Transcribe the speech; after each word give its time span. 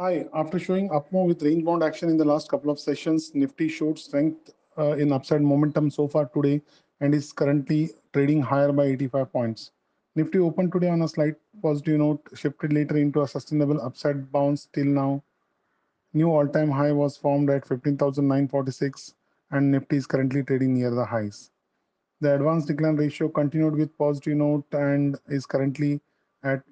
Hi, 0.00 0.24
after 0.32 0.58
showing 0.58 0.90
up 0.92 1.12
more 1.12 1.26
with 1.26 1.42
range 1.42 1.62
bound 1.62 1.82
action 1.82 2.08
in 2.08 2.16
the 2.16 2.24
last 2.24 2.48
couple 2.48 2.70
of 2.70 2.80
sessions, 2.80 3.34
Nifty 3.34 3.68
showed 3.68 3.98
strength 3.98 4.54
uh, 4.78 4.92
in 4.92 5.12
upside 5.12 5.42
momentum 5.42 5.90
so 5.90 6.08
far 6.08 6.24
today 6.24 6.62
and 7.00 7.14
is 7.14 7.34
currently 7.34 7.90
trading 8.14 8.40
higher 8.40 8.72
by 8.72 8.84
85 8.86 9.30
points. 9.30 9.72
Nifty 10.16 10.38
opened 10.38 10.72
today 10.72 10.88
on 10.88 11.02
a 11.02 11.08
slight 11.08 11.34
positive 11.60 11.98
note, 11.98 12.26
shifted 12.34 12.72
later 12.72 12.96
into 12.96 13.20
a 13.20 13.28
sustainable 13.28 13.78
upside 13.82 14.32
bounce 14.32 14.70
till 14.72 14.86
now. 14.86 15.22
New 16.14 16.30
all-time 16.30 16.70
high 16.70 16.92
was 16.92 17.18
formed 17.18 17.50
at 17.50 17.68
15,946 17.68 19.16
and 19.50 19.70
Nifty 19.70 19.98
is 19.98 20.06
currently 20.06 20.42
trading 20.42 20.72
near 20.72 20.92
the 20.92 21.04
highs. 21.04 21.50
The 22.22 22.36
advanced 22.36 22.68
decline 22.68 22.96
ratio 22.96 23.28
continued 23.28 23.76
with 23.76 23.98
positive 23.98 24.38
note 24.38 24.64
and 24.72 25.18
is 25.28 25.44
currently 25.44 26.00
at 26.42 26.62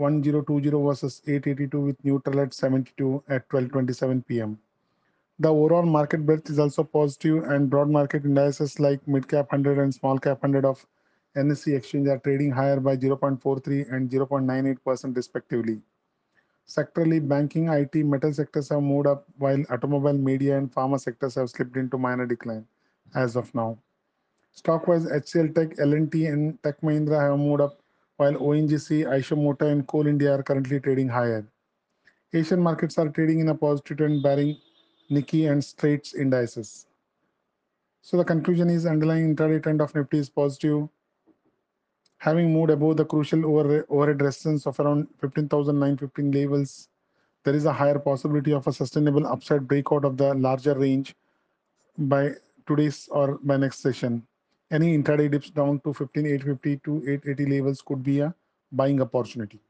1020 0.00 0.70
versus 0.70 1.22
882 1.26 1.80
with 1.80 2.04
neutral 2.04 2.40
at 2.40 2.54
72 2.54 3.22
at 3.28 3.42
1227 3.52 4.22
pm. 4.22 4.58
The 5.38 5.48
overall 5.48 5.82
market 5.82 6.24
breadth 6.26 6.50
is 6.50 6.58
also 6.58 6.84
positive 6.84 7.44
and 7.44 7.68
broad 7.70 7.90
market 7.90 8.24
indices 8.24 8.80
like 8.80 9.06
mid 9.06 9.28
cap 9.28 9.52
100 9.52 9.78
and 9.78 9.94
small 9.94 10.18
cap 10.18 10.42
100 10.42 10.64
of 10.64 10.84
NSE 11.36 11.76
exchange 11.76 12.08
are 12.08 12.18
trading 12.18 12.50
higher 12.50 12.80
by 12.80 12.96
0.43 12.96 13.92
and 13.92 14.10
0.98% 14.10 15.16
respectively. 15.16 15.80
Sectorally, 16.66 17.26
banking, 17.26 17.68
IT, 17.68 17.94
metal 18.04 18.32
sectors 18.32 18.68
have 18.68 18.82
moved 18.82 19.06
up 19.06 19.26
while 19.38 19.64
automobile, 19.70 20.12
media 20.12 20.56
and 20.56 20.72
pharma 20.72 21.00
sectors 21.00 21.34
have 21.34 21.50
slipped 21.50 21.76
into 21.76 21.98
minor 21.98 22.26
decline 22.26 22.66
as 23.14 23.36
of 23.36 23.54
now. 23.54 23.78
Stockwise, 24.52 25.06
HCL 25.06 25.54
Tech, 25.54 25.78
L&T 25.78 26.26
and 26.26 26.62
Tech 26.62 26.80
Mahindra 26.80 27.20
have 27.20 27.38
moved 27.38 27.60
up 27.60 27.80
while 28.20 28.34
ONGC, 28.34 29.06
Eicher 29.06 29.72
and 29.72 29.86
Coal 29.86 30.06
India 30.06 30.34
are 30.34 30.42
currently 30.42 30.78
trading 30.78 31.08
higher. 31.08 31.42
Asian 32.34 32.60
markets 32.60 32.98
are 32.98 33.08
trading 33.08 33.40
in 33.40 33.48
a 33.48 33.54
positive 33.54 33.96
trend 33.96 34.22
bearing 34.22 34.58
Nikkei 35.10 35.50
and 35.50 35.64
Straits 35.64 36.12
indices. 36.12 36.86
So 38.02 38.18
the 38.18 38.24
conclusion 38.24 38.68
is 38.68 38.84
underlying 38.84 39.34
intraday 39.34 39.62
trend 39.62 39.80
of 39.80 39.94
Nifty 39.94 40.18
is 40.18 40.28
positive. 40.28 40.86
Having 42.18 42.52
moved 42.52 42.70
above 42.70 42.98
the 42.98 43.06
crucial 43.06 43.46
over, 43.46 43.86
overhead 43.88 44.20
resistance 44.20 44.66
of 44.66 44.78
around 44.78 45.08
15,915 45.22 46.30
levels, 46.30 46.90
there 47.42 47.54
is 47.54 47.64
a 47.64 47.72
higher 47.72 47.98
possibility 47.98 48.52
of 48.52 48.66
a 48.66 48.72
sustainable 48.74 49.26
upside 49.26 49.66
breakout 49.66 50.04
of 50.04 50.18
the 50.18 50.34
larger 50.34 50.74
range 50.74 51.14
by 51.96 52.34
today's 52.66 53.08
or 53.10 53.38
by 53.42 53.56
next 53.56 53.80
session. 53.80 54.26
Any 54.70 54.96
intraday 54.96 55.30
dips 55.30 55.50
down 55.50 55.80
to 55.80 55.92
15,850 55.92 56.76
to 56.84 57.02
880 57.10 57.46
levels 57.46 57.82
could 57.82 58.02
be 58.02 58.20
a 58.20 58.34
buying 58.70 59.00
opportunity. 59.02 59.60